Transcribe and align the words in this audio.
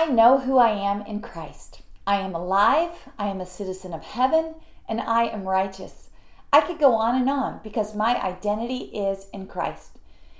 I 0.00 0.06
know 0.06 0.38
who 0.38 0.56
I 0.56 0.70
am 0.70 1.02
in 1.02 1.20
Christ. 1.20 1.82
I 2.06 2.20
am 2.20 2.34
alive, 2.34 3.10
I 3.18 3.26
am 3.26 3.38
a 3.38 3.44
citizen 3.44 3.92
of 3.92 4.02
heaven, 4.02 4.54
and 4.88 4.98
I 4.98 5.24
am 5.24 5.46
righteous. 5.46 6.08
I 6.50 6.62
could 6.62 6.78
go 6.78 6.94
on 6.94 7.16
and 7.16 7.28
on 7.28 7.60
because 7.62 7.94
my 7.94 8.18
identity 8.18 8.84
is 8.96 9.26
in 9.30 9.46
Christ. 9.46 9.98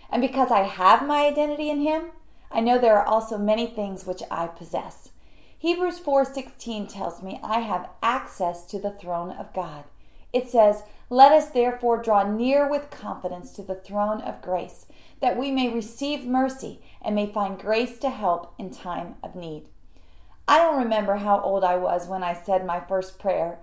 And 0.09 0.23
because 0.23 0.51
I 0.51 0.61
have 0.63 1.07
my 1.07 1.27
identity 1.27 1.69
in 1.69 1.83
him, 1.83 2.05
I 2.51 2.61
know 2.61 2.79
there 2.79 2.97
are 2.97 3.05
also 3.05 3.37
many 3.37 3.67
things 3.67 4.07
which 4.07 4.23
I 4.31 4.47
possess. 4.47 5.11
Hebrews 5.59 6.01
4:16 6.01 6.89
tells 6.89 7.23
me 7.23 7.39
I 7.43 7.61
have 7.61 7.91
access 8.03 8.65
to 8.65 8.79
the 8.79 8.93
throne 8.93 9.31
of 9.31 9.53
God. 9.53 9.85
It 10.33 10.49
says, 10.49 10.85
"Let 11.09 11.33
us 11.33 11.51
therefore 11.51 11.97
draw 11.97 12.23
near 12.23 12.69
with 12.69 12.91
confidence 12.91 13.53
to 13.53 13.63
the 13.63 13.75
throne 13.75 14.21
of 14.21 14.43
grace, 14.43 14.87
that 15.21 15.37
we 15.37 15.51
may 15.51 15.69
receive 15.69 16.25
mercy 16.25 16.81
and 17.03 17.15
may 17.15 17.27
find 17.27 17.59
grace 17.59 17.99
to 17.99 18.11
help 18.11 18.53
in 18.59 18.71
time 18.71 19.17
of 19.23 19.35
need." 19.35 19.67
I 20.47 20.59
don't 20.59 20.79
remember 20.79 21.17
how 21.17 21.41
old 21.41 21.65
I 21.65 21.77
was 21.77 22.09
when 22.09 22.23
I 22.23 22.33
said 22.33 22.65
my 22.65 22.81
first 22.81 23.19
prayer. 23.19 23.59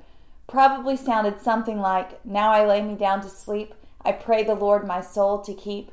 Probably 0.47 0.95
sounded 0.95 1.41
something 1.41 1.79
like, 1.79 2.23
"Now 2.25 2.51
I 2.51 2.65
lay 2.65 2.81
me 2.81 2.95
down 2.95 3.21
to 3.21 3.29
sleep, 3.29 3.75
I 4.05 4.13
pray 4.13 4.43
the 4.43 4.55
Lord 4.55 4.87
my 4.87 5.01
soul 5.01 5.39
to 5.39 5.53
keep." 5.53 5.91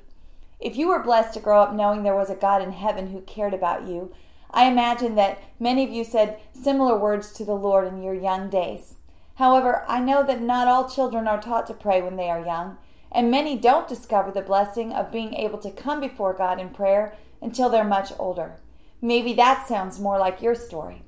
If 0.60 0.76
you 0.76 0.88
were 0.88 1.02
blessed 1.02 1.34
to 1.34 1.40
grow 1.40 1.60
up 1.60 1.72
knowing 1.72 2.02
there 2.02 2.14
was 2.14 2.30
a 2.30 2.36
God 2.36 2.62
in 2.62 2.72
heaven 2.72 3.08
who 3.08 3.20
cared 3.20 3.54
about 3.54 3.86
you, 3.88 4.12
I 4.52 4.66
imagine 4.66 5.16
that 5.16 5.38
many 5.58 5.82
of 5.82 5.90
you 5.90 6.04
said 6.04 6.38
similar 6.52 6.96
words 6.96 7.32
to 7.34 7.44
the 7.44 7.56
Lord 7.56 7.88
in 7.88 8.02
your 8.02 8.14
young 8.14 8.48
days. 8.48 8.94
However, 9.36 9.84
I 9.88 10.00
know 10.00 10.22
that 10.22 10.40
not 10.40 10.68
all 10.68 10.88
children 10.88 11.26
are 11.26 11.40
taught 11.40 11.66
to 11.66 11.74
pray 11.74 12.00
when 12.00 12.16
they 12.16 12.30
are 12.30 12.44
young, 12.44 12.78
and 13.10 13.30
many 13.30 13.56
don't 13.56 13.88
discover 13.88 14.30
the 14.30 14.42
blessing 14.42 14.92
of 14.92 15.12
being 15.12 15.34
able 15.34 15.58
to 15.58 15.70
come 15.70 16.00
before 16.00 16.32
God 16.32 16.60
in 16.60 16.70
prayer 16.70 17.14
until 17.40 17.68
they're 17.68 17.84
much 17.84 18.12
older. 18.18 18.56
Maybe 19.00 19.32
that 19.34 19.66
sounds 19.68 20.00
more 20.00 20.18
like 20.18 20.40
your 20.40 20.54
story. 20.54 21.02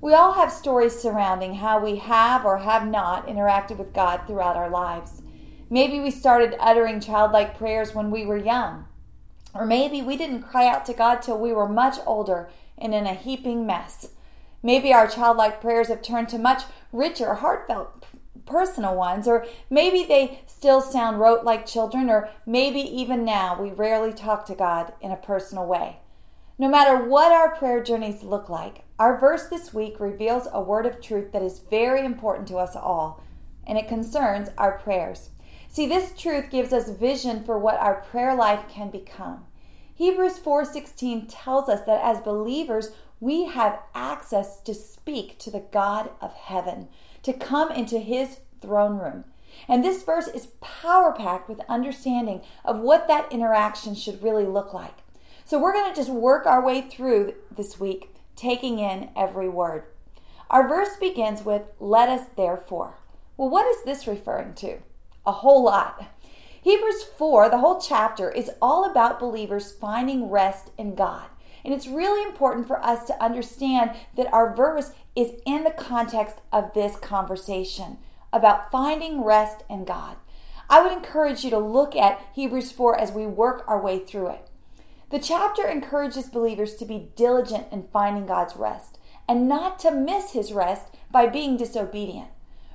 We 0.00 0.12
all 0.12 0.34
have 0.34 0.52
stories 0.52 0.98
surrounding 0.98 1.54
how 1.54 1.78
we 1.78 1.96
have 1.96 2.44
or 2.44 2.58
have 2.58 2.86
not 2.86 3.26
interacted 3.26 3.78
with 3.78 3.94
God 3.94 4.22
throughout 4.26 4.56
our 4.56 4.70
lives. 4.70 5.22
Maybe 5.68 5.98
we 5.98 6.10
started 6.10 6.54
uttering 6.60 7.00
childlike 7.00 7.58
prayers 7.58 7.94
when 7.94 8.10
we 8.10 8.24
were 8.24 8.36
young. 8.36 8.84
Or 9.54 9.64
maybe 9.64 10.02
we 10.02 10.16
didn't 10.16 10.42
cry 10.42 10.68
out 10.68 10.84
to 10.86 10.92
God 10.92 11.22
till 11.22 11.38
we 11.38 11.52
were 11.52 11.68
much 11.68 11.96
older 12.06 12.50
and 12.78 12.94
in 12.94 13.06
a 13.06 13.14
heaping 13.14 13.66
mess. 13.66 14.10
Maybe 14.62 14.92
our 14.92 15.06
childlike 15.06 15.60
prayers 15.60 15.88
have 15.88 16.02
turned 16.02 16.28
to 16.30 16.38
much 16.38 16.64
richer, 16.92 17.34
heartfelt, 17.34 18.06
personal 18.46 18.94
ones, 18.94 19.26
or 19.28 19.46
maybe 19.68 20.04
they 20.04 20.40
still 20.46 20.80
sound 20.80 21.18
rote 21.18 21.44
like 21.44 21.66
children, 21.66 22.08
or 22.08 22.28
maybe 22.46 22.80
even 22.80 23.24
now 23.24 23.60
we 23.60 23.70
rarely 23.70 24.12
talk 24.12 24.46
to 24.46 24.54
God 24.54 24.92
in 25.00 25.10
a 25.10 25.16
personal 25.16 25.66
way. 25.66 25.98
No 26.58 26.68
matter 26.68 27.04
what 27.04 27.32
our 27.32 27.54
prayer 27.54 27.82
journeys 27.82 28.22
look 28.22 28.48
like, 28.48 28.84
our 28.98 29.18
verse 29.18 29.48
this 29.48 29.74
week 29.74 30.00
reveals 30.00 30.48
a 30.52 30.62
word 30.62 30.86
of 30.86 31.02
truth 31.02 31.32
that 31.32 31.42
is 31.42 31.58
very 31.58 32.04
important 32.04 32.48
to 32.48 32.56
us 32.56 32.74
all, 32.74 33.22
and 33.66 33.76
it 33.76 33.88
concerns 33.88 34.48
our 34.56 34.78
prayers. 34.78 35.30
See, 35.68 35.86
this 35.86 36.16
truth 36.16 36.48
gives 36.48 36.72
us 36.72 36.88
vision 36.88 37.44
for 37.44 37.58
what 37.58 37.78
our 37.78 37.96
prayer 37.96 38.34
life 38.34 38.64
can 38.70 38.90
become. 38.90 39.44
Hebrews 39.94 40.38
4:16 40.38 41.26
tells 41.26 41.68
us 41.68 41.82
that 41.82 42.02
as 42.02 42.20
believers, 42.20 42.92
we 43.20 43.46
have 43.46 43.80
access 43.94 44.60
to 44.60 44.74
speak 44.74 45.38
to 45.38 45.50
the 45.50 45.64
God 45.72 46.10
of 46.20 46.34
heaven, 46.34 46.88
to 47.22 47.32
come 47.32 47.70
into 47.70 47.98
his 47.98 48.40
throne 48.60 48.98
room. 48.98 49.24
And 49.68 49.84
this 49.84 50.02
verse 50.02 50.28
is 50.28 50.48
power 50.60 51.12
packed 51.12 51.48
with 51.48 51.60
understanding 51.68 52.42
of 52.64 52.78
what 52.78 53.08
that 53.08 53.30
interaction 53.32 53.94
should 53.94 54.22
really 54.22 54.44
look 54.44 54.74
like. 54.74 54.98
So 55.44 55.58
we're 55.58 55.72
going 55.72 55.92
to 55.92 55.98
just 55.98 56.10
work 56.10 56.44
our 56.46 56.64
way 56.64 56.82
through 56.82 57.34
this 57.54 57.80
week, 57.80 58.14
taking 58.34 58.78
in 58.78 59.10
every 59.16 59.48
word. 59.48 59.84
Our 60.50 60.68
verse 60.68 60.96
begins 61.00 61.44
with, 61.44 61.62
Let 61.80 62.08
us 62.08 62.26
therefore. 62.36 62.98
Well, 63.36 63.48
what 63.48 63.66
is 63.66 63.84
this 63.84 64.06
referring 64.06 64.54
to? 64.54 64.78
A 65.24 65.32
whole 65.32 65.64
lot. 65.64 66.06
Hebrews 66.62 67.04
4, 67.04 67.48
the 67.48 67.58
whole 67.58 67.80
chapter, 67.80 68.30
is 68.30 68.50
all 68.60 68.88
about 68.90 69.20
believers 69.20 69.72
finding 69.72 70.30
rest 70.30 70.70
in 70.76 70.94
God. 70.94 71.26
And 71.66 71.74
it's 71.74 71.88
really 71.88 72.22
important 72.22 72.68
for 72.68 72.80
us 72.80 73.04
to 73.08 73.20
understand 73.20 73.90
that 74.16 74.32
our 74.32 74.54
verse 74.54 74.92
is 75.16 75.32
in 75.44 75.64
the 75.64 75.72
context 75.72 76.36
of 76.52 76.72
this 76.74 76.94
conversation 76.94 77.98
about 78.32 78.70
finding 78.70 79.24
rest 79.24 79.64
in 79.68 79.84
God. 79.84 80.16
I 80.70 80.80
would 80.80 80.92
encourage 80.92 81.42
you 81.42 81.50
to 81.50 81.58
look 81.58 81.96
at 81.96 82.24
Hebrews 82.36 82.70
4 82.70 83.00
as 83.00 83.10
we 83.10 83.26
work 83.26 83.64
our 83.66 83.82
way 83.82 83.98
through 83.98 84.28
it. 84.28 84.48
The 85.10 85.18
chapter 85.18 85.66
encourages 85.66 86.28
believers 86.28 86.76
to 86.76 86.84
be 86.84 87.10
diligent 87.16 87.66
in 87.72 87.88
finding 87.92 88.26
God's 88.26 88.54
rest 88.54 88.98
and 89.28 89.48
not 89.48 89.80
to 89.80 89.90
miss 89.90 90.34
his 90.34 90.52
rest 90.52 90.94
by 91.10 91.26
being 91.26 91.56
disobedient. 91.56 92.28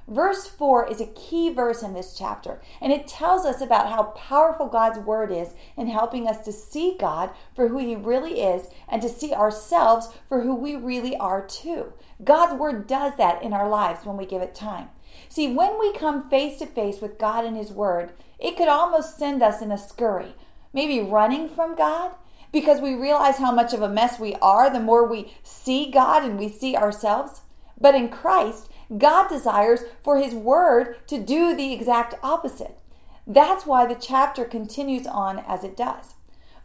Verse 0.07 0.47
4 0.47 0.89
is 0.89 0.99
a 0.99 1.05
key 1.07 1.53
verse 1.53 1.83
in 1.83 1.93
this 1.93 2.15
chapter, 2.17 2.59
and 2.81 2.91
it 2.91 3.07
tells 3.07 3.45
us 3.45 3.61
about 3.61 3.89
how 3.89 4.03
powerful 4.03 4.67
God's 4.67 4.99
word 4.99 5.31
is 5.31 5.53
in 5.77 5.87
helping 5.87 6.27
us 6.27 6.43
to 6.45 6.51
see 6.51 6.97
God 6.99 7.29
for 7.55 7.67
who 7.67 7.77
he 7.77 7.95
really 7.95 8.41
is 8.41 8.67
and 8.89 9.01
to 9.01 9.09
see 9.09 9.33
ourselves 9.33 10.09
for 10.27 10.41
who 10.41 10.55
we 10.55 10.75
really 10.75 11.15
are 11.15 11.45
too. 11.45 11.93
God's 12.23 12.59
word 12.59 12.87
does 12.87 13.15
that 13.17 13.41
in 13.43 13.53
our 13.53 13.69
lives 13.69 14.05
when 14.05 14.17
we 14.17 14.25
give 14.25 14.41
it 14.41 14.55
time. 14.55 14.89
See, 15.29 15.53
when 15.53 15.79
we 15.79 15.93
come 15.93 16.29
face 16.29 16.59
to 16.59 16.65
face 16.65 16.99
with 16.99 17.19
God 17.19 17.45
and 17.45 17.55
his 17.55 17.71
word, 17.71 18.11
it 18.39 18.57
could 18.57 18.67
almost 18.67 19.17
send 19.17 19.43
us 19.43 19.61
in 19.61 19.71
a 19.71 19.77
scurry, 19.77 20.35
maybe 20.73 20.99
running 20.99 21.47
from 21.47 21.75
God 21.75 22.15
because 22.51 22.81
we 22.81 22.95
realize 22.95 23.37
how 23.37 23.51
much 23.51 23.73
of 23.73 23.81
a 23.81 23.89
mess 23.89 24.19
we 24.19 24.35
are 24.35 24.69
the 24.69 24.79
more 24.79 25.05
we 25.05 25.33
see 25.43 25.89
God 25.89 26.23
and 26.23 26.37
we 26.37 26.49
see 26.49 26.75
ourselves. 26.75 27.41
But 27.79 27.95
in 27.95 28.09
Christ, 28.09 28.69
God 28.97 29.29
desires 29.29 29.81
for 30.03 30.17
His 30.17 30.33
Word 30.33 31.07
to 31.07 31.17
do 31.17 31.55
the 31.55 31.73
exact 31.73 32.15
opposite. 32.21 32.77
That's 33.25 33.65
why 33.65 33.85
the 33.85 33.95
chapter 33.95 34.43
continues 34.45 35.07
on 35.07 35.39
as 35.39 35.63
it 35.63 35.77
does. 35.77 36.15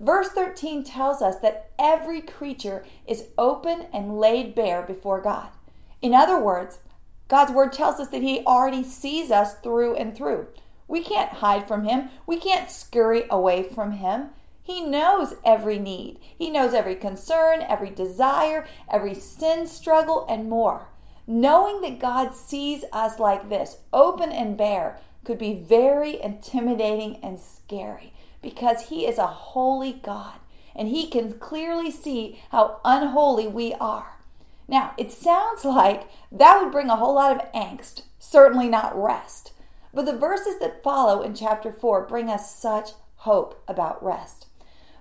Verse 0.01 0.29
13 0.29 0.85
tells 0.85 1.23
us 1.23 1.37
that 1.37 1.71
every 1.79 2.21
creature 2.21 2.85
is 3.07 3.29
open 3.39 3.87
and 3.93 4.19
laid 4.19 4.55
bare 4.55 4.83
before 4.83 5.21
God. 5.21 5.49
In 6.03 6.15
other 6.15 6.39
words, 6.39 6.79
God's 7.29 7.53
Word 7.53 7.73
tells 7.73 7.99
us 8.01 8.09
that 8.09 8.23
He 8.23 8.41
already 8.41 8.83
sees 8.83 9.31
us 9.31 9.55
through 9.55 9.95
and 9.95 10.17
through. 10.17 10.49
We 10.89 11.03
can't 11.03 11.35
hide 11.35 11.67
from 11.67 11.85
Him, 11.85 12.11
we 12.27 12.39
can't 12.39 12.71
scurry 12.71 13.25
away 13.31 13.63
from 13.63 13.93
Him. 13.93 14.31
He 14.63 14.81
knows 14.81 15.35
every 15.45 15.79
need. 15.79 16.19
He 16.21 16.51
knows 16.51 16.75
every 16.75 16.97
concern, 16.97 17.63
every 17.63 17.91
desire, 17.91 18.67
every 18.91 19.15
sin 19.15 19.69
struggle, 19.69 20.27
and 20.29 20.51
more. 20.51 20.89
Knowing 21.27 21.81
that 21.81 21.99
God 21.99 22.35
sees 22.35 22.85
us 22.93 23.19
like 23.19 23.49
this, 23.49 23.79
open 23.93 24.31
and 24.31 24.57
bare, 24.57 25.01
could 25.25 25.39
be 25.39 25.55
very 25.55 26.23
intimidating 26.23 27.19
and 27.23 27.41
scary 27.41 28.13
because 28.41 28.89
He 28.89 29.07
is 29.07 29.19
a 29.19 29.27
holy 29.27 29.93
God 29.93 30.39
and 30.75 30.89
He 30.89 31.09
can 31.09 31.39
clearly 31.39 31.91
see 31.91 32.41
how 32.51 32.81
unholy 32.85 33.49
we 33.49 33.75
are. 33.75 34.19
Now, 34.69 34.95
it 34.97 35.11
sounds 35.11 35.65
like 35.65 36.09
that 36.31 36.63
would 36.63 36.73
bring 36.73 36.91
a 36.91 36.97
whole 36.97 37.15
lot 37.15 37.33
of 37.33 37.53
angst, 37.53 38.03
certainly 38.19 38.69
not 38.69 39.01
rest. 39.01 39.53
But 39.93 40.07
the 40.07 40.17
verses 40.17 40.59
that 40.61 40.83
follow 40.83 41.23
in 41.23 41.35
chapter 41.35 41.73
4 41.73 42.07
bring 42.07 42.29
us 42.29 42.55
such 42.55 42.91
hope 43.17 43.63
about 43.67 44.05
rest. 44.05 44.47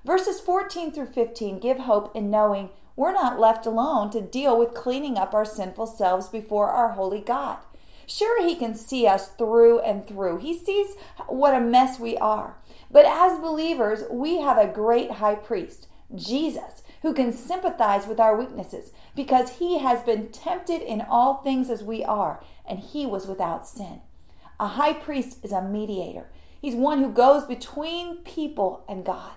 Verses 0.06 0.40
14 0.40 0.92
through 0.92 1.08
15 1.08 1.60
give 1.60 1.80
hope 1.80 2.16
in 2.16 2.30
knowing 2.30 2.70
we're 2.96 3.14
not 3.14 3.40
left 3.40 3.66
alone 3.66 4.10
to 4.12 4.22
deal 4.22 4.58
with 4.58 4.74
cleaning 4.74 5.18
up 5.18 5.34
our 5.34 5.46
sinful 5.46 5.88
selves 5.88 6.30
before 6.30 6.70
our 6.70 6.90
holy 6.90 7.20
God. 7.20 7.58
Sure, 8.08 8.46
He 8.46 8.56
can 8.56 8.76
see 8.76 9.08
us 9.08 9.30
through 9.30 9.80
and 9.80 10.08
through. 10.08 10.38
He 10.38 10.58
sees 10.58 10.96
what 11.28 11.56
a 11.56 11.60
mess 11.60 12.00
we 12.00 12.18
are. 12.18 12.56
But 12.92 13.06
as 13.06 13.40
believers, 13.40 14.04
we 14.10 14.40
have 14.40 14.58
a 14.58 14.72
great 14.72 15.12
high 15.12 15.36
priest, 15.36 15.88
Jesus, 16.14 16.84
who 17.02 17.14
can 17.14 17.34
sympathize 17.34 18.08
with 18.08 18.20
our 18.20 18.38
weaknesses 18.38 18.92
because 19.16 19.58
he 19.58 19.80
has 19.80 20.02
been 20.04 20.30
tempted 20.30 20.82
in 20.82 21.02
all 21.02 21.36
things 21.36 21.70
as 21.70 21.84
we 21.84 22.04
are, 22.04 22.44
and 22.66 22.80
he 22.80 23.06
was 23.06 23.28
without 23.28 23.68
sin. 23.68 24.02
A 24.60 24.68
high 24.68 24.94
priest 24.94 25.40
is 25.44 25.52
a 25.52 25.62
mediator, 25.62 26.30
he's 26.62 26.76
one 26.76 27.00
who 27.00 27.12
goes 27.12 27.44
between 27.46 28.18
people 28.18 28.86
and 28.88 29.04
God. 29.04 29.34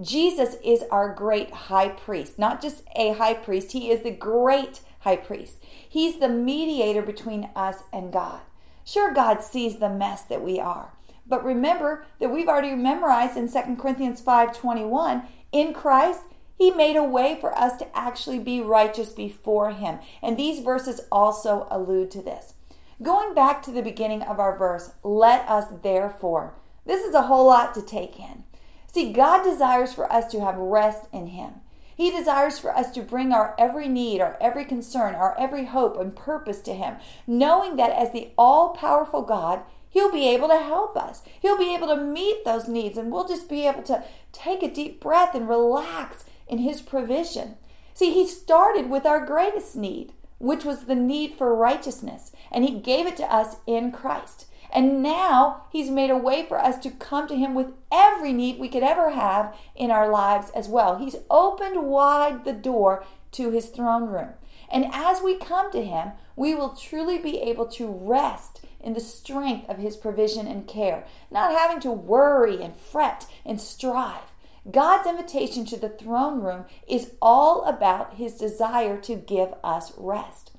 Jesus 0.00 0.56
is 0.64 0.84
our 0.90 1.12
great 1.12 1.50
high 1.50 1.88
priest, 1.88 2.38
not 2.38 2.62
just 2.62 2.84
a 2.94 3.14
high 3.14 3.34
priest, 3.34 3.72
he 3.72 3.90
is 3.90 4.02
the 4.02 4.10
great 4.10 4.80
high 5.00 5.16
priest. 5.16 5.56
He's 5.88 6.20
the 6.20 6.28
mediator 6.28 7.02
between 7.02 7.50
us 7.56 7.82
and 7.92 8.12
God. 8.12 8.40
Sure, 8.84 9.12
God 9.12 9.42
sees 9.42 9.78
the 9.78 9.90
mess 9.90 10.22
that 10.22 10.42
we 10.42 10.60
are. 10.60 10.92
But 11.26 11.44
remember 11.44 12.06
that 12.20 12.30
we've 12.30 12.48
already 12.48 12.74
memorized 12.74 13.36
in 13.36 13.48
2 13.48 13.76
Corinthians 13.76 14.20
5:21, 14.20 15.24
in 15.52 15.74
Christ 15.74 16.22
he 16.56 16.70
made 16.70 16.96
a 16.96 17.04
way 17.04 17.36
for 17.40 17.56
us 17.56 17.76
to 17.78 17.96
actually 17.96 18.38
be 18.38 18.60
righteous 18.60 19.12
before 19.12 19.70
him. 19.70 19.98
And 20.22 20.36
these 20.36 20.60
verses 20.60 21.00
also 21.12 21.66
allude 21.70 22.10
to 22.12 22.22
this. 22.22 22.54
Going 23.02 23.34
back 23.34 23.62
to 23.62 23.70
the 23.70 23.82
beginning 23.82 24.22
of 24.22 24.40
our 24.40 24.56
verse, 24.56 24.92
let 25.04 25.48
us 25.48 25.66
therefore. 25.82 26.54
This 26.84 27.04
is 27.04 27.14
a 27.14 27.22
whole 27.22 27.46
lot 27.46 27.74
to 27.74 27.82
take 27.82 28.18
in. 28.18 28.44
See, 28.90 29.12
God 29.12 29.44
desires 29.44 29.92
for 29.92 30.10
us 30.10 30.30
to 30.32 30.40
have 30.40 30.56
rest 30.56 31.06
in 31.12 31.28
Him. 31.28 31.60
He 31.94 32.10
desires 32.10 32.58
for 32.58 32.74
us 32.74 32.90
to 32.92 33.02
bring 33.02 33.32
our 33.32 33.54
every 33.58 33.88
need, 33.88 34.20
our 34.20 34.38
every 34.40 34.64
concern, 34.64 35.14
our 35.14 35.38
every 35.38 35.66
hope 35.66 35.98
and 35.98 36.14
purpose 36.14 36.60
to 36.62 36.72
Him, 36.72 36.96
knowing 37.26 37.76
that 37.76 37.90
as 37.90 38.12
the 38.12 38.30
all 38.38 38.70
powerful 38.70 39.22
God, 39.22 39.62
He'll 39.90 40.12
be 40.12 40.28
able 40.28 40.48
to 40.48 40.58
help 40.58 40.96
us. 40.96 41.22
He'll 41.40 41.58
be 41.58 41.74
able 41.74 41.88
to 41.88 42.02
meet 42.02 42.44
those 42.44 42.68
needs, 42.68 42.96
and 42.96 43.10
we'll 43.10 43.26
just 43.26 43.48
be 43.48 43.66
able 43.66 43.82
to 43.82 44.04
take 44.32 44.62
a 44.62 44.72
deep 44.72 45.00
breath 45.00 45.34
and 45.34 45.48
relax 45.48 46.24
in 46.46 46.58
His 46.58 46.80
provision. 46.80 47.56
See, 47.94 48.12
He 48.12 48.26
started 48.26 48.88
with 48.88 49.04
our 49.04 49.24
greatest 49.24 49.76
need, 49.76 50.12
which 50.38 50.64
was 50.64 50.84
the 50.84 50.94
need 50.94 51.34
for 51.34 51.54
righteousness, 51.54 52.32
and 52.52 52.64
He 52.64 52.78
gave 52.78 53.06
it 53.06 53.16
to 53.18 53.24
us 53.24 53.56
in 53.66 53.92
Christ. 53.92 54.46
And 54.72 55.02
now 55.02 55.64
He's 55.70 55.90
made 55.90 56.10
a 56.10 56.16
way 56.16 56.44
for 56.46 56.58
us 56.58 56.78
to 56.80 56.90
come 56.90 57.26
to 57.28 57.36
Him 57.36 57.54
with 57.54 57.72
every 57.90 58.32
need 58.32 58.58
we 58.58 58.68
could 58.68 58.82
ever 58.82 59.10
have 59.10 59.54
in 59.74 59.90
our 59.90 60.08
lives 60.10 60.50
as 60.54 60.68
well. 60.68 60.98
He's 60.98 61.16
opened 61.30 61.86
wide 61.86 62.44
the 62.44 62.52
door 62.52 63.04
to 63.32 63.50
His 63.50 63.66
throne 63.66 64.08
room. 64.08 64.30
And 64.70 64.86
as 64.92 65.22
we 65.22 65.36
come 65.36 65.72
to 65.72 65.84
Him, 65.84 66.12
we 66.36 66.54
will 66.54 66.76
truly 66.76 67.18
be 67.18 67.40
able 67.40 67.66
to 67.66 67.86
rest 67.86 68.60
in 68.80 68.94
the 68.94 69.00
strength 69.00 69.68
of 69.68 69.78
His 69.78 69.96
provision 69.96 70.46
and 70.46 70.68
care, 70.68 71.04
not 71.30 71.52
having 71.52 71.80
to 71.80 71.90
worry 71.90 72.62
and 72.62 72.76
fret 72.76 73.26
and 73.44 73.60
strive. 73.60 74.32
God's 74.70 75.08
invitation 75.08 75.64
to 75.66 75.78
the 75.78 75.88
throne 75.88 76.42
room 76.42 76.66
is 76.86 77.12
all 77.22 77.64
about 77.64 78.14
His 78.14 78.34
desire 78.34 78.98
to 78.98 79.14
give 79.14 79.54
us 79.64 79.92
rest. 79.96 80.52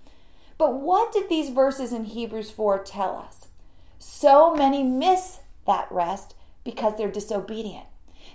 But 0.57 0.81
what 0.81 1.13
did 1.13 1.29
these 1.29 1.49
verses 1.49 1.93
in 1.93 2.05
Hebrews 2.05 2.49
4 2.51 2.83
tell 2.83 3.15
us? 3.15 3.48
So 3.99 4.55
many 4.55 4.81
miss 4.81 5.41
that 5.67 5.91
rest 5.91 6.33
because 6.63 6.97
they're 6.97 7.11
disobedient. 7.11 7.85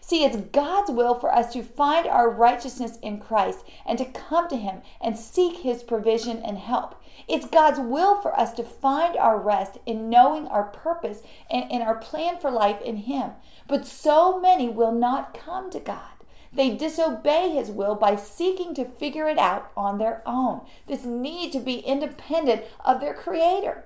See, 0.00 0.22
it's 0.24 0.36
God's 0.36 0.90
will 0.90 1.14
for 1.14 1.34
us 1.34 1.52
to 1.54 1.62
find 1.62 2.06
our 2.06 2.28
righteousness 2.28 2.98
in 3.00 3.18
Christ 3.18 3.64
and 3.86 3.96
to 3.96 4.04
come 4.04 4.48
to 4.48 4.56
Him 4.56 4.82
and 5.00 5.18
seek 5.18 5.58
His 5.58 5.82
provision 5.82 6.42
and 6.42 6.58
help. 6.58 7.02
It's 7.26 7.46
God's 7.46 7.80
will 7.80 8.20
for 8.20 8.38
us 8.38 8.52
to 8.54 8.62
find 8.62 9.16
our 9.16 9.38
rest 9.38 9.78
in 9.86 10.10
knowing 10.10 10.46
our 10.48 10.64
purpose 10.64 11.22
and 11.50 11.70
in 11.70 11.80
our 11.80 11.96
plan 11.96 12.38
for 12.38 12.50
life 12.50 12.82
in 12.82 12.98
Him. 12.98 13.30
But 13.66 13.86
so 13.86 14.38
many 14.38 14.68
will 14.68 14.92
not 14.92 15.32
come 15.32 15.70
to 15.70 15.80
God. 15.80 16.10
They 16.52 16.76
disobey 16.76 17.50
His 17.50 17.70
will 17.70 17.94
by 17.94 18.16
seeking 18.16 18.74
to 18.74 18.84
figure 18.84 19.28
it 19.28 19.38
out 19.38 19.70
on 19.74 19.96
their 19.96 20.22
own. 20.26 20.60
This 20.86 21.04
need 21.04 21.52
to 21.52 21.60
be 21.60 21.78
independent 21.78 22.64
of 22.84 23.00
their 23.00 23.14
Creator. 23.14 23.84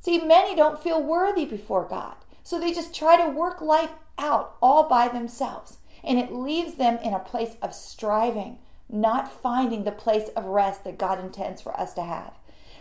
See, 0.00 0.18
many 0.18 0.54
don't 0.54 0.82
feel 0.82 1.02
worthy 1.02 1.44
before 1.44 1.84
God, 1.84 2.16
so 2.42 2.58
they 2.58 2.72
just 2.72 2.94
try 2.94 3.16
to 3.16 3.30
work 3.30 3.60
life 3.60 3.90
out 4.18 4.56
all 4.62 4.88
by 4.88 5.08
themselves. 5.08 5.78
And 6.04 6.18
it 6.18 6.32
leaves 6.32 6.74
them 6.74 6.98
in 7.02 7.12
a 7.12 7.18
place 7.18 7.56
of 7.60 7.74
striving, 7.74 8.58
not 8.88 9.32
finding 9.32 9.84
the 9.84 9.92
place 9.92 10.28
of 10.36 10.44
rest 10.44 10.84
that 10.84 10.98
God 10.98 11.18
intends 11.18 11.60
for 11.60 11.78
us 11.78 11.92
to 11.94 12.02
have. 12.02 12.34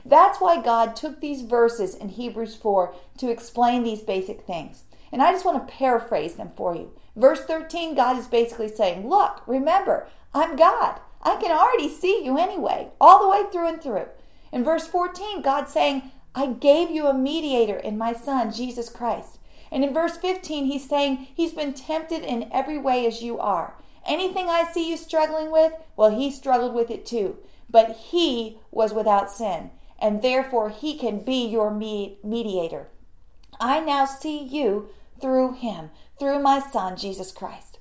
That's 0.06 0.40
why 0.40 0.62
God 0.62 0.96
took 0.96 1.20
these 1.20 1.42
verses 1.42 1.96
in 1.96 2.10
Hebrews 2.10 2.56
4 2.56 2.94
to 3.18 3.32
explain 3.32 3.84
these 3.84 4.02
basic 4.02 4.42
things. 4.42 4.84
And 5.12 5.22
I 5.22 5.32
just 5.32 5.46
want 5.46 5.68
to 5.68 5.74
paraphrase 5.74 6.36
them 6.36 6.52
for 6.56 6.76
you. 6.76 6.92
Verse 7.16 7.42
13, 7.42 7.96
God 7.96 8.20
is 8.20 8.28
basically 8.28 8.68
saying, 8.68 9.10
Look, 9.10 9.42
remember, 9.48 10.08
I'm 10.34 10.56
God. 10.56 11.00
I 11.24 11.38
can 11.38 11.52
already 11.52 11.90
see 11.90 12.24
you 12.24 12.38
anyway, 12.38 12.90
all 13.02 13.24
the 13.24 13.30
way 13.30 13.50
through 13.52 13.68
and 13.68 13.82
through. 13.82 14.08
In 14.52 14.64
verse 14.64 14.86
14, 14.86 15.42
God's 15.42 15.72
saying, 15.72 16.12
I 16.38 16.48
gave 16.48 16.92
you 16.92 17.08
a 17.08 17.14
mediator 17.14 17.78
in 17.78 17.98
my 17.98 18.12
Son, 18.12 18.52
Jesus 18.52 18.90
Christ. 18.90 19.40
And 19.72 19.84
in 19.86 19.94
verse 19.94 20.18
15, 20.18 20.66
he's 20.66 20.88
saying 20.88 21.28
he's 21.34 21.54
been 21.54 21.74
tempted 21.74 22.24
in 22.24 22.50
every 22.52 22.78
way 22.78 23.06
as 23.08 23.22
you 23.22 23.40
are. 23.40 23.76
Anything 24.06 24.50
I 24.50 24.70
see 24.72 24.90
you 24.90 24.98
struggling 24.98 25.50
with, 25.50 25.72
well, 25.96 26.12
he 26.12 26.30
struggled 26.30 26.76
with 26.76 26.92
it 26.92 27.06
too. 27.06 27.38
But 27.70 27.96
he 27.96 28.60
was 28.70 28.94
without 28.94 29.32
sin, 29.32 29.72
and 29.98 30.22
therefore 30.22 30.70
he 30.70 30.98
can 30.98 31.20
be 31.20 31.48
your 31.48 31.72
mediator. 31.72 32.90
I 33.60 33.80
now 33.80 34.06
see 34.06 34.44
you 34.44 34.90
through 35.20 35.54
him, 35.54 35.90
through 36.20 36.40
my 36.40 36.60
Son, 36.60 36.98
Jesus 36.98 37.32
Christ. 37.32 37.75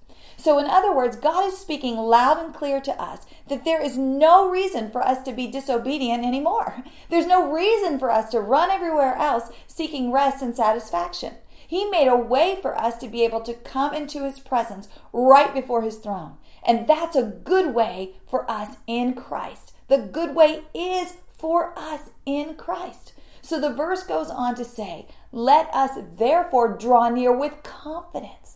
So, 0.44 0.58
in 0.58 0.66
other 0.66 0.94
words, 0.94 1.16
God 1.16 1.46
is 1.48 1.56
speaking 1.56 1.96
loud 1.96 2.36
and 2.36 2.52
clear 2.52 2.78
to 2.78 2.92
us 3.02 3.24
that 3.48 3.64
there 3.64 3.80
is 3.80 3.96
no 3.96 4.46
reason 4.46 4.90
for 4.90 5.00
us 5.00 5.22
to 5.22 5.32
be 5.32 5.46
disobedient 5.46 6.22
anymore. 6.22 6.84
There's 7.08 7.26
no 7.26 7.50
reason 7.50 7.98
for 7.98 8.10
us 8.10 8.28
to 8.32 8.40
run 8.40 8.70
everywhere 8.70 9.16
else 9.16 9.50
seeking 9.66 10.12
rest 10.12 10.42
and 10.42 10.54
satisfaction. 10.54 11.36
He 11.66 11.88
made 11.88 12.08
a 12.08 12.16
way 12.16 12.58
for 12.60 12.78
us 12.78 12.98
to 12.98 13.08
be 13.08 13.24
able 13.24 13.40
to 13.40 13.54
come 13.54 13.94
into 13.94 14.24
His 14.24 14.38
presence 14.38 14.86
right 15.14 15.54
before 15.54 15.80
His 15.80 15.96
throne. 15.96 16.34
And 16.62 16.86
that's 16.86 17.16
a 17.16 17.22
good 17.22 17.74
way 17.74 18.16
for 18.28 18.44
us 18.50 18.76
in 18.86 19.14
Christ. 19.14 19.72
The 19.88 19.96
good 19.96 20.34
way 20.34 20.64
is 20.74 21.14
for 21.38 21.72
us 21.74 22.10
in 22.26 22.56
Christ. 22.56 23.14
So 23.40 23.58
the 23.58 23.72
verse 23.72 24.02
goes 24.02 24.28
on 24.28 24.56
to 24.56 24.64
say, 24.66 25.06
Let 25.32 25.72
us 25.72 25.98
therefore 26.18 26.76
draw 26.76 27.08
near 27.08 27.34
with 27.34 27.62
confidence 27.62 28.53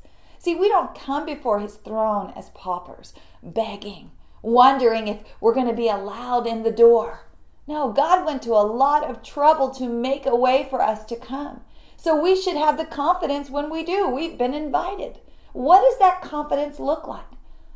See, 0.48 0.54
we 0.54 0.70
don't 0.70 0.94
come 0.94 1.26
before 1.26 1.60
his 1.60 1.74
throne 1.74 2.32
as 2.34 2.48
paupers, 2.54 3.12
begging, 3.42 4.12
wondering 4.40 5.06
if 5.06 5.18
we're 5.42 5.52
going 5.52 5.66
to 5.66 5.74
be 5.74 5.90
allowed 5.90 6.46
in 6.46 6.62
the 6.62 6.70
door. 6.70 7.26
No, 7.66 7.92
God 7.92 8.24
went 8.24 8.40
to 8.44 8.52
a 8.52 8.64
lot 8.64 9.04
of 9.04 9.22
trouble 9.22 9.68
to 9.72 9.86
make 9.86 10.24
a 10.24 10.34
way 10.34 10.66
for 10.70 10.80
us 10.80 11.04
to 11.04 11.16
come. 11.16 11.60
So 11.98 12.18
we 12.18 12.34
should 12.34 12.56
have 12.56 12.78
the 12.78 12.86
confidence 12.86 13.50
when 13.50 13.68
we 13.68 13.84
do. 13.84 14.08
We've 14.08 14.38
been 14.38 14.54
invited. 14.54 15.18
What 15.52 15.82
does 15.82 15.98
that 15.98 16.22
confidence 16.22 16.80
look 16.80 17.06
like? 17.06 17.28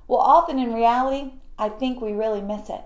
Well, 0.09 0.21
often 0.21 0.59
in 0.59 0.73
reality, 0.73 1.33
I 1.59 1.69
think 1.69 2.01
we 2.01 2.13
really 2.13 2.41
miss 2.41 2.71
it. 2.71 2.85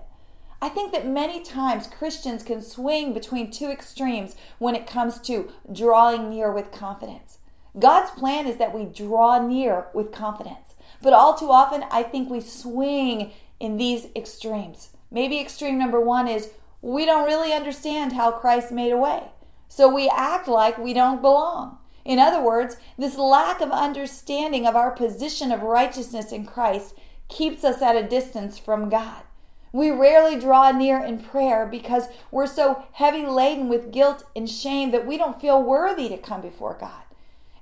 I 0.61 0.67
think 0.67 0.91
that 0.91 1.07
many 1.07 1.41
times 1.41 1.87
Christians 1.87 2.43
can 2.43 2.61
swing 2.61 3.13
between 3.13 3.51
two 3.51 3.69
extremes 3.69 4.35
when 4.59 4.75
it 4.75 4.85
comes 4.85 5.21
to 5.21 5.49
drawing 5.71 6.29
near 6.29 6.51
with 6.51 6.73
confidence. 6.73 7.36
God's 7.79 8.11
plan 8.11 8.47
is 8.47 8.57
that 8.57 8.73
we 8.73 8.85
draw 8.85 9.45
near 9.45 9.87
with 9.93 10.11
confidence. 10.11 10.75
But 11.01 11.13
all 11.13 11.35
too 11.35 11.51
often, 11.51 11.83
I 11.91 12.03
think 12.03 12.29
we 12.29 12.41
swing 12.41 13.31
in 13.59 13.77
these 13.77 14.07
extremes. 14.15 14.89
Maybe 15.11 15.39
extreme 15.39 15.77
number 15.77 16.01
one 16.01 16.27
is 16.27 16.51
we 16.81 17.05
don't 17.05 17.25
really 17.25 17.53
understand 17.53 18.13
how 18.13 18.31
Christ 18.31 18.71
made 18.71 18.91
a 18.91 18.97
way. 18.97 19.23
So 19.67 19.93
we 19.93 20.09
act 20.09 20.47
like 20.47 20.77
we 20.77 20.93
don't 20.93 21.21
belong. 21.21 21.77
In 22.05 22.19
other 22.19 22.41
words, 22.41 22.77
this 22.97 23.17
lack 23.17 23.61
of 23.61 23.71
understanding 23.71 24.65
of 24.65 24.75
our 24.75 24.91
position 24.91 25.51
of 25.51 25.61
righteousness 25.61 26.31
in 26.31 26.45
Christ 26.45 26.95
keeps 27.27 27.63
us 27.63 27.81
at 27.81 27.97
a 27.97 28.07
distance 28.07 28.57
from 28.57 28.89
God. 28.89 29.23
We 29.73 29.91
rarely 29.91 30.39
draw 30.39 30.71
near 30.71 31.03
in 31.03 31.19
prayer 31.19 31.65
because 31.65 32.07
we're 32.31 32.47
so 32.47 32.85
heavy 32.93 33.25
laden 33.25 33.67
with 33.67 33.91
guilt 33.91 34.23
and 34.35 34.49
shame 34.49 34.91
that 34.91 35.05
we 35.05 35.17
don't 35.17 35.41
feel 35.41 35.61
worthy 35.61 36.07
to 36.09 36.17
come 36.17 36.41
before 36.41 36.77
God. 36.79 37.03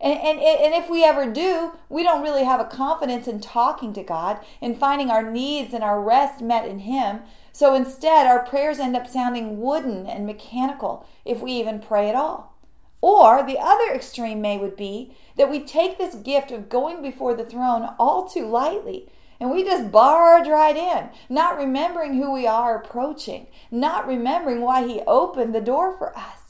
And, 0.06 0.20
and, 0.20 0.40
and 0.40 0.76
if 0.76 0.88
we 0.88 1.04
ever 1.04 1.26
do, 1.26 1.72
we 1.90 2.04
don't 2.04 2.22
really 2.22 2.44
have 2.44 2.60
a 2.60 2.66
confidence 2.66 3.28
in 3.28 3.42
talking 3.42 3.92
to 3.94 4.04
God 4.04 4.38
and 4.62 4.78
finding 4.78 5.10
our 5.10 5.28
needs 5.28 5.74
and 5.74 5.84
our 5.84 6.00
rest 6.00 6.42
met 6.42 6.68
in 6.68 6.80
Him. 6.80 7.22
So 7.52 7.74
instead, 7.74 8.28
our 8.28 8.46
prayers 8.46 8.78
end 8.78 8.96
up 8.96 9.08
sounding 9.08 9.60
wooden 9.60 10.06
and 10.06 10.28
mechanical 10.28 11.08
if 11.26 11.42
we 11.42 11.54
even 11.54 11.80
pray 11.80 12.08
at 12.08 12.14
all. 12.14 12.56
Or 13.02 13.44
the 13.44 13.58
other 13.60 13.92
extreme 13.96 14.42
may 14.42 14.60
would 14.60 14.76
be 14.76 15.16
that 15.38 15.50
we 15.50 15.60
take 15.62 15.98
this 15.98 16.14
gift 16.14 16.52
of 16.52 16.70
going 16.70 17.02
before 17.02 17.34
the 17.34 17.44
throne 17.44 17.90
all 17.98 18.28
too 18.28 18.46
lightly 18.46 19.10
and 19.40 19.50
we 19.50 19.64
just 19.64 19.92
barge 19.92 20.48
right 20.48 20.78
in, 20.78 21.10
not 21.30 21.58
remembering 21.58 22.14
who 22.14 22.32
we 22.32 22.46
are 22.46 22.80
approaching, 22.80 23.48
not 23.72 24.08
remembering 24.08 24.62
why 24.62 24.88
He 24.88 25.02
opened 25.08 25.56
the 25.56 25.62
door 25.62 25.98
for 25.98 26.16
us. 26.16 26.45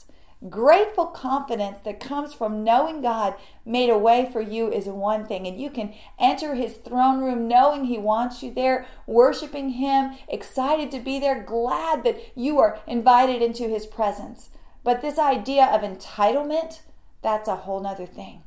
Grateful 0.50 1.06
confidence 1.06 1.78
that 1.84 1.98
comes 1.98 2.34
from 2.34 2.62
knowing 2.62 3.00
God 3.00 3.34
made 3.64 3.88
a 3.88 3.96
way 3.96 4.28
for 4.30 4.42
you 4.42 4.70
is 4.70 4.84
one 4.84 5.24
thing, 5.24 5.46
and 5.46 5.58
you 5.58 5.70
can 5.70 5.94
enter 6.18 6.54
His 6.54 6.74
throne 6.74 7.20
room 7.20 7.48
knowing 7.48 7.86
He 7.86 7.96
wants 7.96 8.42
you 8.42 8.52
there, 8.52 8.86
worshiping 9.06 9.70
Him, 9.70 10.12
excited 10.28 10.90
to 10.90 11.00
be 11.00 11.18
there, 11.18 11.42
glad 11.42 12.04
that 12.04 12.20
you 12.34 12.58
are 12.58 12.78
invited 12.86 13.40
into 13.40 13.66
His 13.66 13.86
presence. 13.86 14.50
But 14.84 15.00
this 15.00 15.18
idea 15.18 15.64
of 15.64 15.80
entitlement, 15.80 16.80
that's 17.22 17.48
a 17.48 17.56
whole 17.56 17.80
nother 17.80 18.06
thing. 18.06 18.42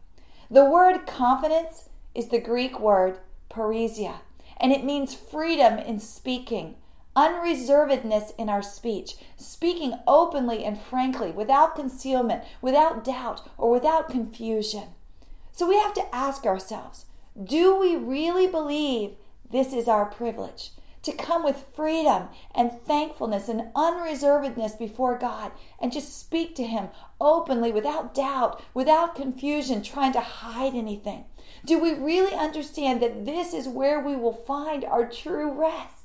The 0.49 0.65
word 0.65 1.07
confidence 1.07 1.89
is 2.13 2.29
the 2.29 2.39
Greek 2.39 2.79
word 2.79 3.17
parrhesia, 3.49 4.19
and 4.57 4.71
it 4.71 4.83
means 4.83 5.15
freedom 5.15 5.79
in 5.79 5.99
speaking 5.99 6.75
unreservedness 7.19 8.31
in 8.37 8.47
our 8.47 8.61
speech, 8.61 9.15
speaking 9.35 9.93
openly 10.07 10.63
and 10.63 10.79
frankly, 10.79 11.31
without 11.31 11.75
concealment, 11.75 12.45
without 12.61 13.03
doubt, 13.03 13.45
or 13.57 13.69
without 13.69 14.09
confusion. 14.09 14.85
So 15.51 15.67
we 15.67 15.77
have 15.77 15.93
to 15.95 16.15
ask 16.15 16.45
ourselves 16.45 17.07
do 17.41 17.77
we 17.77 17.97
really 17.97 18.47
believe 18.47 19.15
this 19.51 19.73
is 19.73 19.89
our 19.89 20.05
privilege? 20.05 20.71
To 21.03 21.11
come 21.11 21.43
with 21.43 21.65
freedom 21.73 22.29
and 22.55 22.71
thankfulness 22.85 23.49
and 23.49 23.73
unreservedness 23.73 24.77
before 24.77 25.17
God 25.17 25.51
and 25.81 25.91
just 25.91 26.17
speak 26.17 26.55
to 26.55 26.63
Him 26.63 26.89
openly 27.19 27.71
without 27.71 28.13
doubt, 28.13 28.61
without 28.73 29.15
confusion, 29.15 29.81
trying 29.81 30.13
to 30.13 30.21
hide 30.21 30.75
anything. 30.75 31.25
Do 31.65 31.79
we 31.79 31.93
really 31.93 32.33
understand 32.33 33.01
that 33.01 33.25
this 33.25 33.53
is 33.53 33.67
where 33.67 33.99
we 33.99 34.15
will 34.15 34.33
find 34.33 34.85
our 34.85 35.05
true 35.09 35.51
rest? 35.51 35.98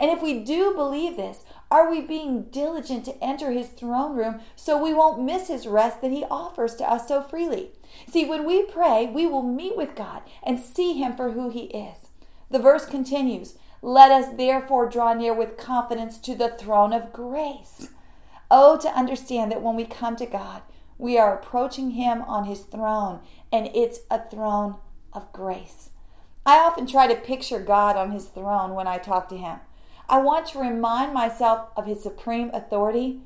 And 0.00 0.10
if 0.10 0.22
we 0.22 0.40
do 0.40 0.72
believe 0.72 1.16
this, 1.16 1.44
are 1.70 1.90
we 1.90 2.00
being 2.00 2.44
diligent 2.44 3.04
to 3.04 3.22
enter 3.22 3.50
his 3.50 3.68
throne 3.68 4.16
room 4.16 4.40
so 4.56 4.82
we 4.82 4.94
won't 4.94 5.22
miss 5.22 5.48
his 5.48 5.66
rest 5.66 6.00
that 6.00 6.10
he 6.10 6.24
offers 6.30 6.74
to 6.76 6.90
us 6.90 7.06
so 7.06 7.20
freely? 7.20 7.72
See, 8.08 8.24
when 8.24 8.46
we 8.46 8.62
pray, 8.62 9.06
we 9.06 9.26
will 9.26 9.42
meet 9.42 9.76
with 9.76 9.94
God 9.94 10.22
and 10.42 10.58
see 10.58 10.94
him 10.94 11.14
for 11.14 11.32
who 11.32 11.50
he 11.50 11.64
is. 11.64 12.08
The 12.50 12.58
verse 12.58 12.86
continues 12.86 13.58
Let 13.82 14.10
us 14.10 14.34
therefore 14.36 14.88
draw 14.88 15.12
near 15.12 15.34
with 15.34 15.58
confidence 15.58 16.16
to 16.20 16.34
the 16.34 16.48
throne 16.48 16.94
of 16.94 17.12
grace. 17.12 17.90
Oh, 18.50 18.78
to 18.78 18.88
understand 18.88 19.52
that 19.52 19.62
when 19.62 19.76
we 19.76 19.84
come 19.84 20.16
to 20.16 20.26
God, 20.26 20.62
we 20.96 21.18
are 21.18 21.36
approaching 21.38 21.90
him 21.92 22.22
on 22.22 22.44
his 22.44 22.60
throne, 22.60 23.20
and 23.52 23.70
it's 23.74 24.00
a 24.10 24.20
throne 24.28 24.76
of 25.12 25.30
grace. 25.32 25.90
I 26.46 26.58
often 26.58 26.86
try 26.86 27.06
to 27.06 27.14
picture 27.14 27.60
God 27.60 27.96
on 27.96 28.12
his 28.12 28.26
throne 28.26 28.74
when 28.74 28.86
I 28.86 28.96
talk 28.98 29.28
to 29.28 29.36
him. 29.36 29.60
I 30.10 30.18
want 30.18 30.46
to 30.48 30.58
remind 30.58 31.14
myself 31.14 31.68
of 31.76 31.86
his 31.86 32.02
supreme 32.02 32.50
authority 32.52 33.20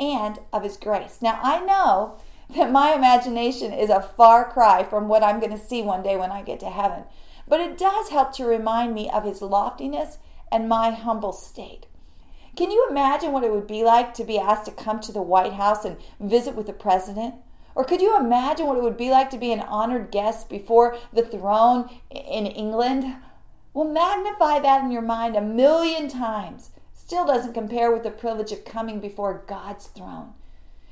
and 0.00 0.38
of 0.50 0.62
his 0.62 0.78
grace. 0.78 1.18
Now, 1.20 1.38
I 1.42 1.60
know 1.60 2.16
that 2.56 2.72
my 2.72 2.94
imagination 2.94 3.70
is 3.70 3.90
a 3.90 4.00
far 4.00 4.50
cry 4.50 4.82
from 4.82 5.08
what 5.08 5.22
I'm 5.22 5.40
going 5.40 5.52
to 5.52 5.62
see 5.62 5.82
one 5.82 6.02
day 6.02 6.16
when 6.16 6.32
I 6.32 6.40
get 6.40 6.58
to 6.60 6.70
heaven, 6.70 7.04
but 7.46 7.60
it 7.60 7.76
does 7.76 8.08
help 8.08 8.32
to 8.32 8.46
remind 8.46 8.94
me 8.94 9.10
of 9.10 9.24
his 9.24 9.42
loftiness 9.42 10.16
and 10.50 10.70
my 10.70 10.90
humble 10.90 11.34
state. 11.34 11.84
Can 12.56 12.70
you 12.70 12.86
imagine 12.88 13.32
what 13.32 13.44
it 13.44 13.52
would 13.52 13.66
be 13.66 13.84
like 13.84 14.14
to 14.14 14.24
be 14.24 14.38
asked 14.38 14.64
to 14.64 14.70
come 14.70 15.00
to 15.00 15.12
the 15.12 15.20
White 15.20 15.52
House 15.52 15.84
and 15.84 15.98
visit 16.18 16.54
with 16.54 16.64
the 16.64 16.72
president? 16.72 17.34
Or 17.74 17.84
could 17.84 18.00
you 18.00 18.16
imagine 18.16 18.66
what 18.66 18.78
it 18.78 18.82
would 18.82 18.96
be 18.96 19.10
like 19.10 19.28
to 19.30 19.38
be 19.38 19.52
an 19.52 19.60
honored 19.60 20.10
guest 20.10 20.48
before 20.48 20.96
the 21.12 21.20
throne 21.20 21.90
in 22.10 22.46
England? 22.46 23.16
Well, 23.76 23.86
magnify 23.86 24.60
that 24.60 24.84
in 24.84 24.90
your 24.90 25.02
mind 25.02 25.36
a 25.36 25.42
million 25.42 26.08
times. 26.08 26.70
Still 26.94 27.26
doesn't 27.26 27.52
compare 27.52 27.92
with 27.92 28.04
the 28.04 28.10
privilege 28.10 28.50
of 28.50 28.64
coming 28.64 29.00
before 29.00 29.44
God's 29.46 29.88
throne. 29.88 30.32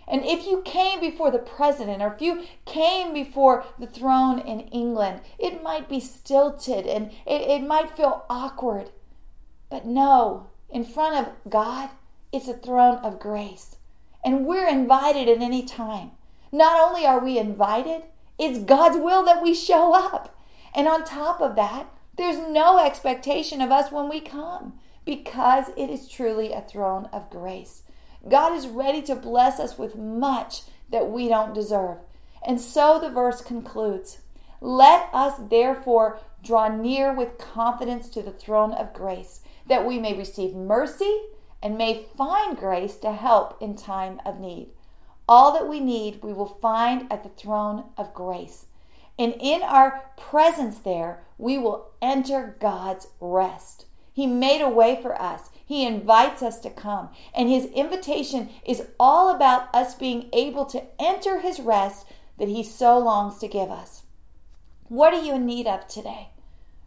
And 0.06 0.22
if 0.22 0.46
you 0.46 0.60
came 0.66 1.00
before 1.00 1.30
the 1.30 1.38
president 1.38 2.02
or 2.02 2.12
if 2.12 2.20
you 2.20 2.44
came 2.66 3.14
before 3.14 3.64
the 3.78 3.86
throne 3.86 4.38
in 4.38 4.68
England, 4.68 5.22
it 5.38 5.62
might 5.62 5.88
be 5.88 5.98
stilted 5.98 6.84
and 6.84 7.10
it, 7.26 7.40
it 7.48 7.66
might 7.66 7.96
feel 7.96 8.26
awkward. 8.28 8.90
But 9.70 9.86
no, 9.86 10.48
in 10.68 10.84
front 10.84 11.26
of 11.26 11.50
God, 11.50 11.88
it's 12.32 12.48
a 12.48 12.52
throne 12.52 12.98
of 12.98 13.18
grace. 13.18 13.76
And 14.22 14.44
we're 14.44 14.68
invited 14.68 15.26
at 15.26 15.40
any 15.40 15.62
time. 15.64 16.10
Not 16.52 16.86
only 16.86 17.06
are 17.06 17.24
we 17.24 17.38
invited, 17.38 18.02
it's 18.38 18.58
God's 18.58 18.98
will 18.98 19.24
that 19.24 19.42
we 19.42 19.54
show 19.54 19.94
up. 19.94 20.38
And 20.74 20.86
on 20.86 21.04
top 21.04 21.40
of 21.40 21.56
that, 21.56 21.86
there's 22.16 22.38
no 22.38 22.84
expectation 22.84 23.60
of 23.60 23.70
us 23.70 23.90
when 23.90 24.08
we 24.08 24.20
come 24.20 24.78
because 25.04 25.68
it 25.76 25.90
is 25.90 26.08
truly 26.08 26.52
a 26.52 26.60
throne 26.60 27.08
of 27.12 27.30
grace. 27.30 27.82
God 28.28 28.54
is 28.54 28.66
ready 28.66 29.02
to 29.02 29.14
bless 29.14 29.58
us 29.58 29.76
with 29.78 29.96
much 29.96 30.62
that 30.90 31.10
we 31.10 31.28
don't 31.28 31.54
deserve. 31.54 31.98
And 32.46 32.60
so 32.60 32.98
the 32.98 33.10
verse 33.10 33.40
concludes 33.40 34.18
Let 34.60 35.08
us 35.12 35.34
therefore 35.50 36.18
draw 36.42 36.68
near 36.68 37.12
with 37.12 37.38
confidence 37.38 38.08
to 38.10 38.22
the 38.22 38.32
throne 38.32 38.72
of 38.72 38.94
grace, 38.94 39.40
that 39.66 39.86
we 39.86 39.98
may 39.98 40.16
receive 40.16 40.54
mercy 40.54 41.22
and 41.62 41.78
may 41.78 42.06
find 42.16 42.56
grace 42.56 42.96
to 42.96 43.12
help 43.12 43.60
in 43.60 43.74
time 43.74 44.20
of 44.24 44.38
need. 44.38 44.68
All 45.26 45.52
that 45.54 45.68
we 45.68 45.80
need, 45.80 46.22
we 46.22 46.34
will 46.34 46.58
find 46.60 47.10
at 47.10 47.22
the 47.22 47.30
throne 47.30 47.84
of 47.96 48.12
grace. 48.12 48.66
And 49.18 49.34
in 49.40 49.62
our 49.62 50.10
presence 50.16 50.78
there, 50.78 51.22
we 51.38 51.58
will 51.58 51.92
enter 52.02 52.56
God's 52.60 53.08
rest. 53.20 53.86
He 54.12 54.26
made 54.26 54.60
a 54.60 54.68
way 54.68 55.00
for 55.00 55.20
us. 55.20 55.50
He 55.66 55.86
invites 55.86 56.42
us 56.42 56.58
to 56.60 56.70
come. 56.70 57.10
And 57.34 57.48
His 57.48 57.66
invitation 57.66 58.50
is 58.64 58.86
all 58.98 59.34
about 59.34 59.74
us 59.74 59.94
being 59.94 60.28
able 60.32 60.66
to 60.66 60.84
enter 61.00 61.40
His 61.40 61.60
rest 61.60 62.06
that 62.38 62.48
He 62.48 62.62
so 62.62 62.98
longs 62.98 63.38
to 63.38 63.48
give 63.48 63.70
us. 63.70 64.02
What 64.88 65.14
are 65.14 65.22
you 65.22 65.34
in 65.34 65.46
need 65.46 65.66
of 65.66 65.88
today? 65.88 66.30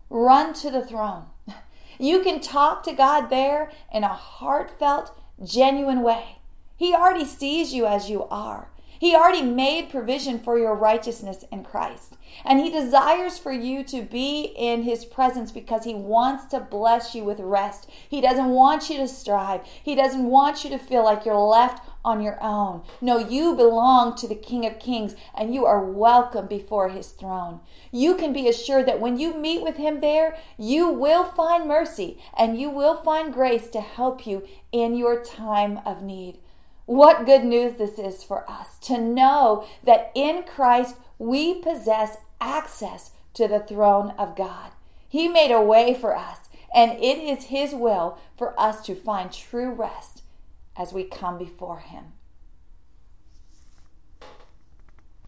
Run 0.10 0.54
to 0.56 0.72
the 0.72 0.86
throne. 0.86 1.26
You 2.00 2.22
can 2.22 2.42
talk 2.42 2.84
to 2.84 2.94
God 2.94 3.32
there 3.32 3.72
in 3.92 4.04
a 4.04 4.10
heartfelt, 4.10 5.20
genuine 5.44 6.04
way. 6.04 6.38
He 6.76 6.94
already 6.94 7.26
sees 7.26 7.74
you 7.74 7.88
as 7.88 8.08
you 8.08 8.26
are. 8.26 8.70
He 9.00 9.16
already 9.16 9.42
made 9.42 9.90
provision 9.90 10.40
for 10.40 10.58
your 10.58 10.76
righteousness 10.76 11.46
in 11.52 11.64
Christ. 11.64 12.16
And 12.44 12.60
He 12.60 12.70
desires 12.70 13.38
for 13.38 13.52
you 13.52 13.84
to 13.86 14.02
be 14.02 14.54
in 14.56 14.84
His 14.84 15.06
presence 15.06 15.52
because 15.52 15.84
He 15.84 15.94
wants 15.94 16.46
to 16.48 16.60
bless 16.60 17.16
you 17.16 17.24
with 17.24 17.40
rest. 17.40 17.90
He 18.08 18.22
doesn't 18.22 18.50
want 18.50 18.90
you 18.90 18.98
to 18.98 19.08
strive. 19.08 19.62
He 19.66 19.96
doesn't 19.96 20.26
want 20.26 20.64
you 20.64 20.70
to 20.72 20.78
feel 20.78 21.04
like 21.04 21.26
you're 21.26 21.36
left 21.36 21.88
on 22.08 22.22
your 22.22 22.42
own. 22.42 22.82
No, 23.02 23.18
you 23.18 23.54
belong 23.56 24.16
to 24.16 24.28
the 24.28 24.36
King 24.36 24.66
of 24.66 24.80
Kings 24.80 25.14
and 25.36 25.54
you 25.54 25.66
are 25.66 25.84
welcome 25.84 26.48
before 26.48 26.90
His 26.90 27.10
throne. 27.10 27.60
You 27.92 28.16
can 28.16 28.32
be 28.32 28.48
assured 28.48 28.86
that 28.88 29.02
when 29.02 29.20
you 29.20 29.38
meet 29.38 29.62
with 29.62 29.76
Him 29.76 30.00
there, 30.00 30.38
you 30.58 30.90
will 30.90 31.26
find 31.26 31.68
mercy 31.68 32.18
and 32.38 32.60
you 32.60 32.70
will 32.70 32.96
find 32.96 33.34
grace 33.34 33.68
to 33.72 33.82
help 33.82 34.26
you 34.26 34.48
in 34.72 34.96
your 34.96 35.22
time 35.22 35.82
of 35.86 36.02
need. 36.02 36.40
What 36.88 37.26
good 37.26 37.44
news 37.44 37.74
this 37.74 38.00
is 38.00 38.24
for 38.24 38.50
us 38.50 38.78
to 38.84 38.98
know 38.98 39.68
that 39.84 40.10
in 40.16 40.44
Christ 40.44 40.96
we 41.20 41.56
possess 41.56 42.20
access 42.40 43.12
to 43.34 43.46
the 43.46 43.60
throne 43.60 44.12
of 44.12 44.38
God. 44.38 44.72
He 45.10 45.28
made 45.28 45.52
a 45.52 45.62
way 45.62 45.94
for 45.94 46.16
us, 46.16 46.48
and 46.74 46.94
it 46.94 47.18
is 47.18 47.46
His 47.46 47.76
will 47.76 48.18
for 48.38 48.58
us 48.58 48.86
to 48.86 48.96
find 48.96 49.34
true 49.34 49.72
rest 49.72 50.22
as 50.78 50.94
we 50.94 51.04
come 51.04 51.38
before 51.38 51.80
Him. 51.80 52.14